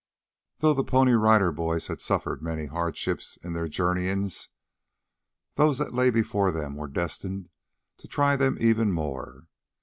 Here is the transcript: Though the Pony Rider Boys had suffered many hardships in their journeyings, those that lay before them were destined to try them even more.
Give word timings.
Though 0.61 0.73
the 0.73 0.83
Pony 0.83 1.11
Rider 1.11 1.51
Boys 1.51 1.85
had 1.85 2.01
suffered 2.01 2.41
many 2.41 2.65
hardships 2.65 3.37
in 3.43 3.53
their 3.53 3.67
journeyings, 3.67 4.49
those 5.53 5.77
that 5.77 5.93
lay 5.93 6.09
before 6.09 6.51
them 6.51 6.73
were 6.75 6.87
destined 6.87 7.49
to 7.99 8.07
try 8.07 8.35
them 8.35 8.57
even 8.59 8.91
more. 8.91 9.45